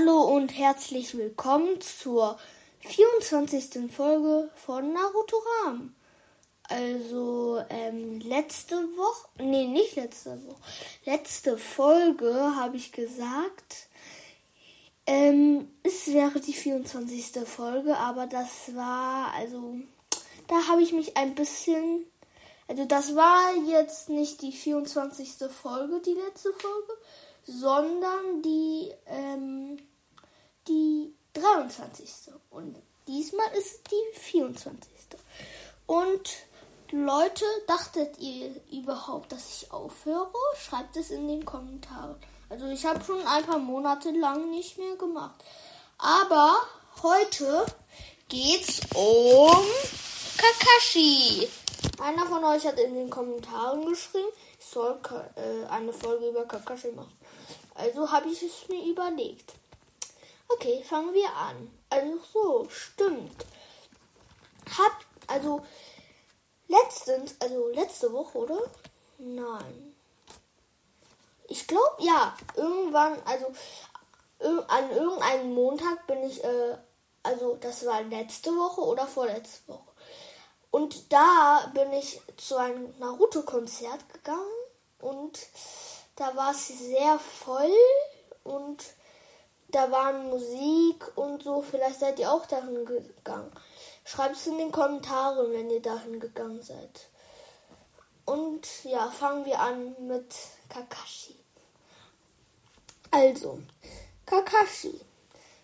[0.00, 2.38] Hallo und herzlich willkommen zur
[2.80, 3.92] 24.
[3.92, 5.94] Folge von Naruto Ram.
[6.62, 10.60] Also ähm, letzte Woche, nee, nicht letzte Woche,
[11.04, 13.88] letzte Folge habe ich gesagt,
[15.06, 17.46] ähm, es wäre die 24.
[17.46, 19.74] Folge, aber das war, also
[20.46, 22.06] da habe ich mich ein bisschen,
[22.68, 25.50] also das war jetzt nicht die 24.
[25.50, 26.92] Folge, die letzte Folge,
[27.44, 29.76] sondern die, ähm,
[30.68, 32.32] die 23.
[32.50, 34.88] Und diesmal ist die 24.
[35.86, 36.30] Und
[36.92, 40.32] Leute, dachtet ihr überhaupt, dass ich aufhöre?
[40.56, 42.16] Schreibt es in den Kommentaren.
[42.48, 45.44] Also ich habe schon ein paar Monate lang nicht mehr gemacht.
[45.98, 46.56] Aber
[47.02, 47.64] heute
[48.28, 49.64] geht's um
[50.36, 51.48] Kakashi.
[52.00, 54.98] Einer von euch hat in den Kommentaren geschrieben, ich soll
[55.36, 57.16] äh, eine Folge über Kakashi machen.
[57.74, 59.54] Also habe ich es mir überlegt.
[60.54, 61.70] Okay, fangen wir an.
[61.88, 63.44] Also so, stimmt.
[64.76, 64.92] Hab,
[65.26, 65.64] also
[66.68, 68.60] letztens, also letzte Woche, oder?
[69.18, 69.94] Nein.
[71.48, 73.52] Ich glaube, ja, irgendwann, also
[74.68, 76.76] an irgendeinem Montag bin ich, äh,
[77.22, 79.90] also das war letzte Woche oder vorletzte Woche.
[80.70, 84.40] Und da bin ich zu einem Naruto-Konzert gegangen
[85.00, 85.38] und
[86.16, 87.74] da war es sehr voll
[88.44, 88.84] und
[89.70, 91.62] da waren Musik und so.
[91.62, 93.50] Vielleicht seid ihr auch dahin gegangen.
[94.04, 97.08] Schreibt es in den Kommentaren, wenn ihr dahin gegangen seid.
[98.24, 100.34] Und ja, fangen wir an mit
[100.68, 101.36] Kakashi.
[103.10, 103.60] Also,
[104.26, 105.00] Kakashi.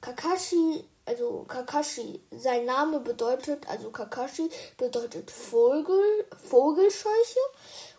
[0.00, 7.40] Kakashi, also Kakashi, sein Name bedeutet, also Kakashi bedeutet Vogel, Vogelscheuche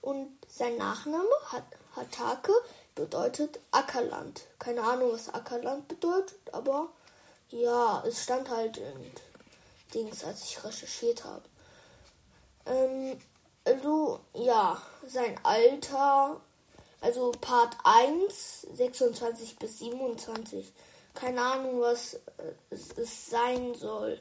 [0.00, 2.52] und sein Nachname hat Hatake
[3.00, 4.42] bedeutet Ackerland.
[4.58, 6.88] Keine Ahnung, was Ackerland bedeutet, aber
[7.48, 9.10] ja, es stand halt in
[9.94, 11.42] Dings, als ich recherchiert habe.
[12.66, 13.18] Ähm,
[13.64, 16.42] also, ja, sein Alter,
[17.00, 20.70] also Part 1, 26 bis 27.
[21.14, 22.20] Keine Ahnung, was
[22.68, 24.20] es, es sein soll.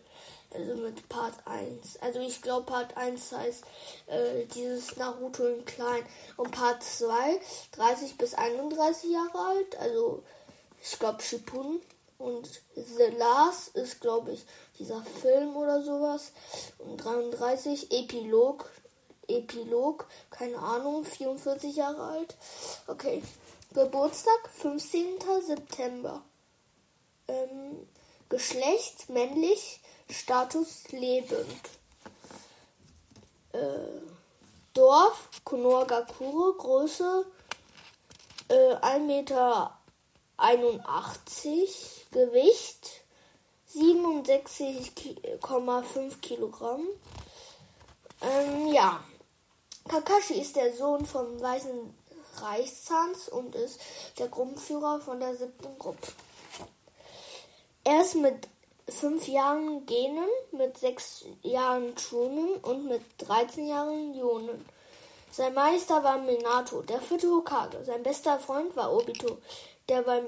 [0.52, 1.98] Also mit Part 1.
[2.02, 3.64] Also ich glaube Part 1 heißt
[4.08, 6.04] äh, dieses Naruto in klein.
[6.38, 7.40] Und Part 2
[7.74, 9.80] 30 bis 31 Jahre alt.
[9.80, 10.24] Also
[10.82, 11.82] ich glaube Shippuden.
[12.18, 14.46] Und The Last ist glaube ich
[14.80, 16.32] dieser Film oder sowas.
[16.80, 18.70] Und 33 Epilog.
[19.28, 22.36] Epilog, keine Ahnung, 44 Jahre alt.
[22.88, 23.22] Okay.
[23.74, 25.20] Geburtstag 15.
[25.46, 26.24] September.
[27.28, 27.88] Ähm,
[28.30, 31.60] Geschlecht männlich, Status lebend.
[33.52, 33.60] Äh,
[34.74, 37.26] Dorf Konohagakure, Größe
[38.50, 39.78] äh, 1,81 Meter,
[42.12, 43.02] Gewicht
[43.74, 46.88] 67,5 Kilogramm.
[48.22, 49.04] Ähm, ja,
[49.88, 51.94] Kakashi ist der Sohn vom weißen
[52.38, 53.80] Reichszahns und ist
[54.18, 56.08] der Gruppenführer von der siebten Gruppe.
[57.84, 58.48] Er ist mit
[58.92, 64.66] fünf Jahren Genen, mit sechs Jahren Chunin und mit 13 Jahren Jonen.
[65.32, 67.84] Sein Meister war Minato, der vierte Hokage.
[67.86, 69.38] Sein bester Freund war Obito,
[69.88, 70.26] der beim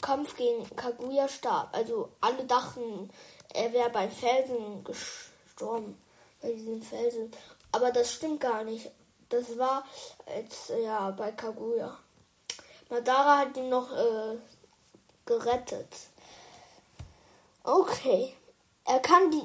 [0.00, 1.68] Kampf gegen Kaguya starb.
[1.72, 3.10] Also alle dachten,
[3.52, 6.00] er wäre beim Felsen gestorben,
[6.40, 7.30] bei diesem Felsen.
[7.72, 8.90] Aber das stimmt gar nicht.
[9.28, 9.84] Das war
[10.26, 11.98] als, ja, bei Kaguya.
[12.88, 14.38] Madara hat ihn noch äh,
[15.24, 15.88] gerettet.
[17.66, 18.32] Okay.
[18.84, 19.42] Er kann die,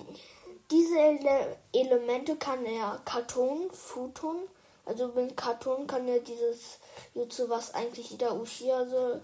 [0.69, 4.37] diese Ele Elemente kann er Karton, Futon,
[4.85, 6.77] also mit Karton kann er dieses
[7.15, 9.19] Jutsu, was eigentlich jeder Uchiha so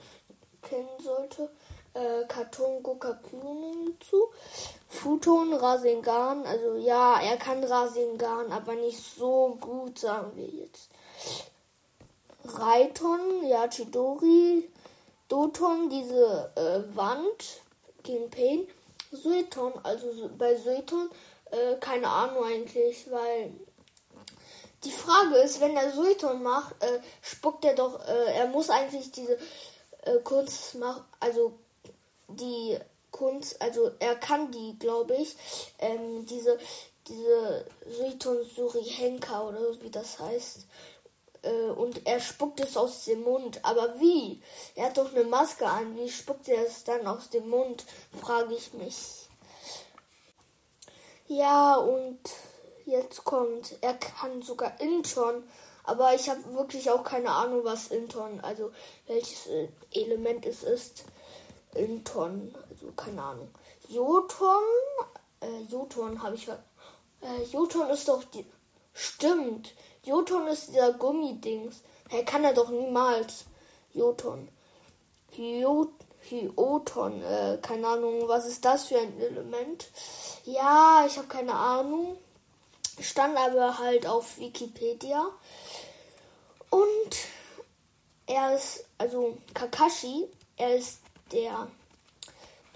[0.63, 1.51] kennen sollte,
[1.93, 4.29] äh, Karton Gokakyunin Jutsu,
[4.89, 10.89] Futon Rasengan, also ja, er kann Rasengan, aber nicht so gut, sagen wir jetzt.
[12.45, 14.67] Reiton, ja, Chidori,
[15.27, 17.61] Doton, diese äh, Wand
[18.01, 18.67] gegen Pain
[19.11, 21.09] Sueton, also bei Sueton,
[21.51, 23.53] äh, keine Ahnung eigentlich, weil
[24.83, 29.11] die Frage ist, wenn er Sueton macht, äh, spuckt er doch, äh, er muss eigentlich
[29.11, 29.37] diese
[30.03, 31.57] äh, Kunst machen, also
[32.27, 32.77] die
[33.11, 35.35] Kunst, also er kann die, glaube ich,
[35.79, 36.59] ähm, diese,
[37.07, 40.67] diese Sueton Surihenka oder wie das heißt,
[41.43, 43.63] äh, und er spuckt es aus dem Mund.
[43.63, 44.41] Aber wie?
[44.75, 45.97] Er hat doch eine Maske an.
[45.97, 47.85] Wie spuckt er es dann aus dem Mund?
[48.19, 49.27] Frage ich mich.
[51.27, 52.19] Ja, und
[52.85, 55.43] jetzt kommt, er kann sogar Inton.
[55.83, 58.71] Aber ich habe wirklich auch keine Ahnung, was Inton, also
[59.07, 61.05] welches äh, Element es ist.
[61.75, 63.49] Inton, also keine Ahnung.
[63.87, 64.63] Joton,
[65.39, 66.47] äh, Joton habe ich.
[66.49, 68.45] Äh, Joton ist doch die.
[68.93, 69.73] Stimmt.
[70.07, 71.81] Joton ist dieser Gummidings.
[72.09, 73.45] Er kann er doch niemals.
[73.93, 74.47] Joton.
[75.35, 75.91] Jot
[76.29, 77.21] Hyoton.
[77.23, 79.89] Äh, keine Ahnung, was ist das für ein Element?
[80.45, 82.17] Ja, ich habe keine Ahnung.
[82.99, 85.27] Stand aber halt auf Wikipedia.
[86.69, 87.17] Und
[88.25, 90.27] er ist, also Kakashi,
[90.57, 90.99] er ist
[91.31, 91.67] der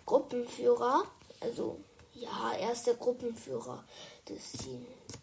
[0.05, 1.03] Gruppenführer.
[1.39, 1.77] Also,
[2.21, 3.83] ja, er ist der Gruppenführer
[4.29, 4.53] des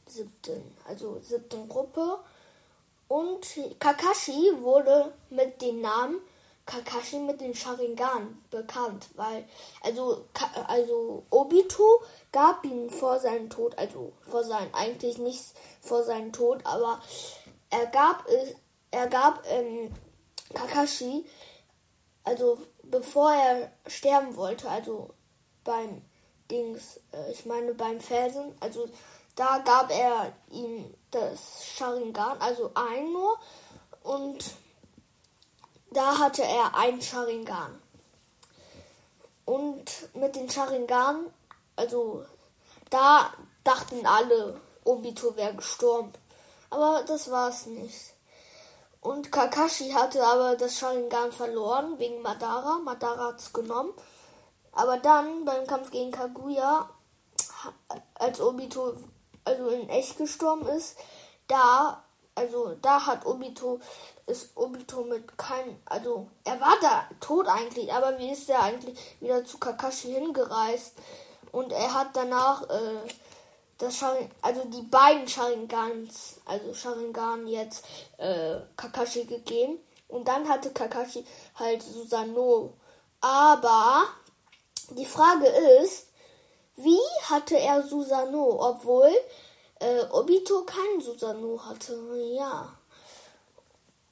[0.07, 2.19] siebten, also siebten Gruppe.
[3.07, 3.47] Und
[3.79, 6.21] Kakashi wurde mit dem Namen
[6.67, 9.49] Kakashi mit den Sharingan bekannt, weil
[9.81, 10.27] also
[10.67, 15.43] also Obito gab ihm vor seinem Tod, also vor seinem eigentlich nicht
[15.81, 17.01] vor seinem Tod, aber
[17.71, 18.27] er gab
[18.91, 19.91] er gab ähm,
[20.53, 21.25] Kakashi
[22.25, 25.15] also bevor er sterben wollte, also
[25.65, 26.03] beim
[26.51, 28.89] Dings, äh, ich meine beim Felsen, also
[29.37, 33.39] da gab er ihm das Sharingan, also ein nur
[34.03, 34.45] und
[35.91, 37.81] da hatte er einen Sharingan.
[39.45, 41.27] Und mit den Sharingan,
[41.77, 42.25] also
[42.91, 43.33] da
[43.65, 46.13] dachten alle, Obito wäre gestorben.
[46.71, 48.15] Aber das war es nicht.
[49.01, 52.79] Und Kakashi hatte aber das Sharingan verloren wegen Madara.
[52.79, 53.93] Madara hat es genommen.
[54.79, 56.89] Aber dann beim Kampf gegen Kaguya,
[58.15, 58.95] als Obito
[59.45, 60.97] also in echt gestorben ist,
[61.49, 62.05] da
[62.37, 63.81] also da hat Obito,
[64.27, 68.97] ist Obito mit keinem, also er war da tot eigentlich, aber wie ist er eigentlich
[69.19, 70.95] wieder zu Kakashi hingereist?
[71.51, 73.09] Und er hat danach äh,
[73.79, 77.85] das Sharing, also die beiden Sharingans, also Sharingan jetzt
[78.19, 79.81] äh, Kakashi gegeben.
[80.07, 81.27] Und dann hatte Kakashi
[81.57, 82.75] halt Susano.
[83.21, 84.05] Aber
[84.91, 85.47] die Frage
[85.83, 86.09] ist,
[86.77, 89.13] wie hatte er Susano, obwohl
[89.81, 91.97] äh, Obito keinen Susanoo hatte.
[92.33, 92.73] Ja.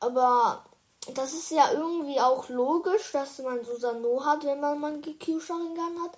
[0.00, 0.64] Aber
[1.14, 6.12] das ist ja irgendwie auch logisch, dass man Susanoo hat, wenn man Mangekyo Sharingan hat.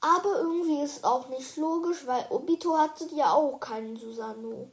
[0.00, 4.70] Aber irgendwie ist auch nicht logisch, weil Obito hatte ja auch keinen Susanoo.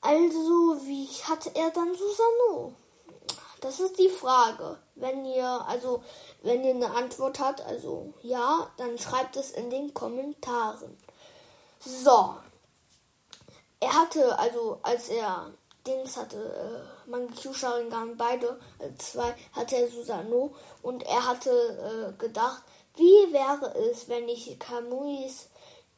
[0.00, 2.74] Also, wie hatte er dann Susanoo?
[3.60, 4.78] Das ist die Frage.
[4.96, 6.02] Wenn ihr, also,
[6.42, 10.96] wenn ihr eine Antwort habt, also ja, dann schreibt es in den Kommentaren.
[11.80, 12.36] So,
[13.80, 15.52] er hatte, also als er
[15.86, 16.38] Dings hatte,
[17.06, 22.62] äh, Mangekyo Sharingan, beide, äh, zwei, hatte er Susano und er hatte äh, gedacht,
[22.96, 25.48] wie wäre es, wenn ich Kamuis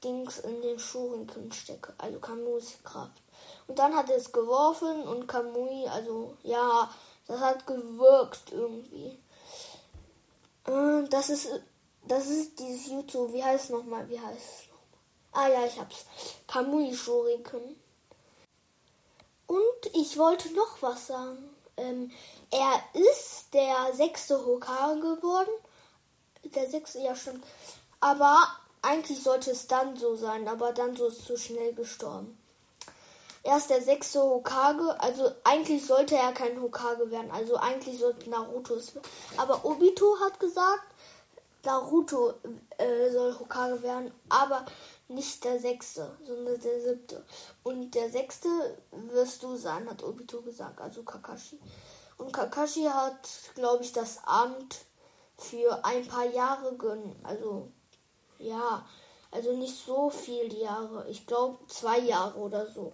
[0.03, 3.23] Dings in den Shuriken stecke, also Kamuis Kraft.
[3.67, 6.91] Und dann hat er es geworfen und Kamui, also ja,
[7.27, 9.19] das hat gewirkt irgendwie.
[11.11, 11.49] Das ist,
[12.07, 14.69] das ist dieses YouTube, wie heißt es nochmal, wie heißt es?
[15.33, 16.07] Ah ja, ich hab's.
[16.47, 17.77] Kamui Shuriken.
[19.47, 21.51] Und ich wollte noch was sagen.
[21.77, 22.11] Ähm,
[22.51, 25.51] er ist der sechste Hokage geworden.
[26.43, 27.45] Der sechste, ja stimmt.
[28.01, 28.47] Aber
[28.83, 32.39] eigentlich sollte es dann so sein, aber dann so ist zu schnell gestorben.
[33.47, 38.29] Er ist der sechste Hokage, also eigentlich sollte er kein Hokage werden, also eigentlich sollte
[38.29, 39.09] Naruto es werden.
[39.37, 40.83] Aber Obito hat gesagt,
[41.65, 42.35] Naruto
[42.77, 44.67] äh, soll Hokage werden, aber
[45.07, 47.25] nicht der sechste, sondern der siebte.
[47.63, 48.49] Und der sechste
[48.91, 51.61] wirst du sein, hat Obito gesagt, also Kakashi.
[52.19, 54.79] Und Kakashi hat, glaube ich, das Amt
[55.39, 57.15] für ein paar Jahre gönnen.
[57.23, 57.69] Also,
[58.41, 58.85] ja,
[59.31, 61.09] also nicht so viele Jahre.
[61.09, 62.93] Ich glaube, zwei Jahre oder so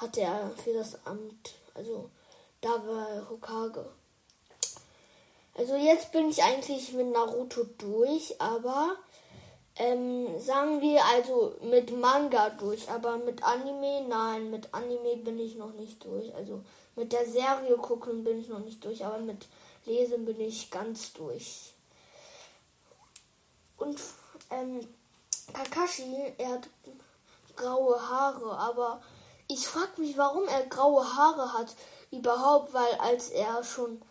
[0.00, 1.54] hatte er für das Amt.
[1.74, 2.10] Also,
[2.60, 3.86] da war Hokage.
[5.56, 8.96] Also jetzt bin ich eigentlich mit Naruto durch, aber
[9.76, 15.56] ähm, sagen wir also mit Manga durch, aber mit Anime, nein, mit Anime bin ich
[15.56, 16.34] noch nicht durch.
[16.34, 16.62] Also
[16.96, 19.48] mit der Serie gucken bin ich noch nicht durch, aber mit
[19.86, 21.74] Lesen bin ich ganz durch.
[23.76, 23.98] Und
[24.50, 24.86] ähm,
[25.52, 26.68] Kakashi, er hat
[27.56, 29.02] graue Haare, aber
[29.50, 31.74] ich frage mich, warum er graue Haare hat
[32.10, 34.02] überhaupt, weil als er schon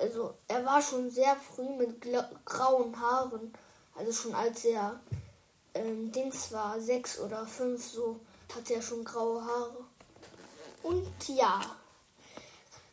[0.00, 2.00] also er war schon sehr früh mit
[2.44, 3.52] grauen Haaren.
[3.96, 5.00] Also schon als er
[5.74, 8.20] ähm, Dings war, sechs oder fünf, so
[8.54, 9.84] hatte er schon graue Haare.
[10.82, 11.60] Und ja,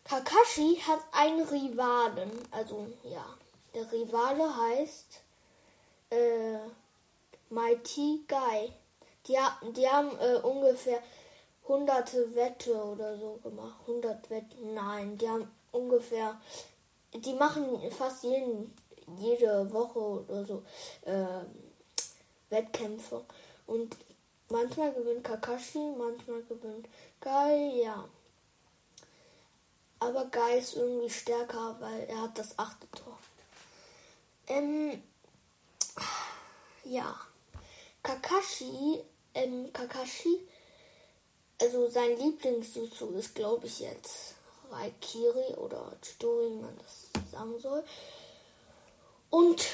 [0.03, 2.31] Kakashi hat einen Rivalen.
[2.51, 3.25] Also ja,
[3.73, 5.21] der Rivale heißt
[6.09, 6.57] äh,
[7.49, 8.73] Mighty Guy.
[9.27, 9.37] Die,
[9.71, 11.01] die haben äh, ungefähr
[11.67, 13.79] hunderte Wette oder so gemacht.
[13.81, 16.39] 100 Wetten, nein, die haben ungefähr
[17.21, 18.73] die machen fast jeden,
[19.19, 20.63] jede Woche oder so
[21.03, 21.45] äh,
[22.49, 23.23] Wettkämpfe.
[23.65, 23.95] Und
[24.49, 26.87] manchmal gewinnt Kakashi, manchmal gewinnt
[27.21, 28.07] Guy, ja.
[29.99, 33.17] Aber Guy ist irgendwie stärker, weil er hat das achte Tor.
[34.47, 35.01] Ähm,
[36.83, 37.15] ja.
[38.03, 39.01] Kakashi,
[39.33, 40.47] ähm, Kakashi,
[41.61, 44.35] also sein Lieblingsjutsu ist, glaube ich, jetzt
[44.71, 47.83] Raikiri oder Chidori, wie man das sagen soll.
[49.29, 49.65] Und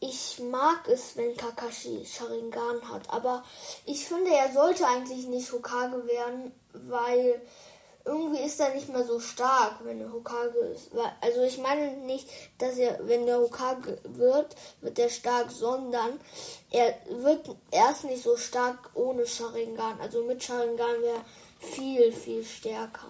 [0.00, 3.44] ich mag es, wenn Kakashi Sharingan hat, aber
[3.86, 7.40] ich finde, er sollte eigentlich nicht Hokage werden, weil
[8.04, 10.90] irgendwie ist er nicht mehr so stark, wenn er Hokage ist.
[11.22, 16.20] Also ich meine nicht, dass er, wenn er Hokage wird, wird er stark, sondern
[16.70, 20.00] er wird erst nicht so stark ohne Sharingan.
[20.00, 21.24] Also mit Sharingan wäre
[21.58, 23.08] viel, viel stärker.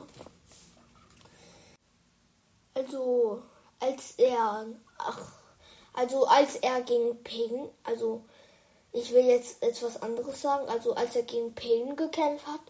[2.74, 3.42] Also
[3.80, 4.66] als er,
[4.98, 5.32] ach,
[5.92, 8.24] also als er gegen Pain, also
[8.92, 12.60] ich will jetzt etwas anderes sagen, also als er gegen Pain gekämpft hat,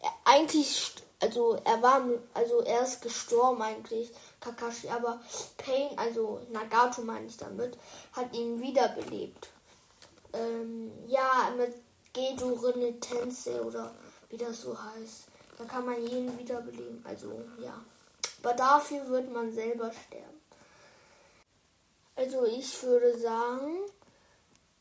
[0.00, 2.02] er, eigentlich also er war,
[2.34, 5.22] also er ist gestorben eigentlich, Kakashi, aber
[5.56, 7.78] Pain, also Nagato meine ich damit,
[8.12, 9.48] hat ihn wiederbelebt.
[10.34, 11.74] Ähm, ja, mit
[12.12, 13.94] Gedo Renitense oder
[14.28, 15.24] wie das so heißt.
[15.56, 17.82] Da kann man jeden wiederbeleben, also ja.
[18.42, 20.42] Aber dafür wird man selber sterben.
[22.16, 23.78] Also ich würde sagen,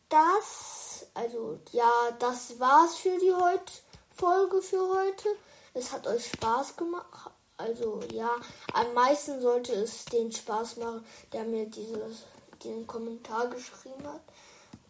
[0.10, 3.72] das, also ja, das war's für die heut
[4.14, 5.30] Folge für heute.
[5.74, 7.32] Es hat euch Spaß gemacht.
[7.58, 8.30] Also ja,
[8.74, 12.24] am meisten sollte es den Spaß machen, der mir dieses,
[12.64, 14.22] diesen Kommentar geschrieben hat.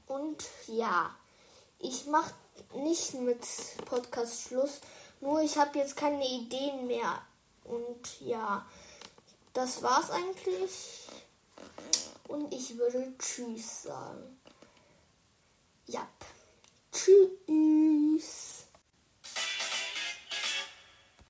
[0.08, 1.16] Und ja,
[1.80, 2.34] ich mache
[2.76, 3.46] nicht mit
[3.86, 4.80] Podcast Schluss.
[5.22, 7.22] Nur ich habe jetzt keine Ideen mehr.
[7.64, 8.66] Und ja,
[9.54, 11.08] das war's eigentlich.
[12.28, 14.40] Und ich würde Tschüss sagen.
[15.86, 16.08] Ja.